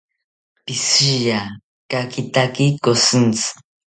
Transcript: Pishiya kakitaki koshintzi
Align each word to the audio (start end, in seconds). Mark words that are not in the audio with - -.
Pishiya 0.65 1.39
kakitaki 1.91 2.65
koshintzi 2.83 3.49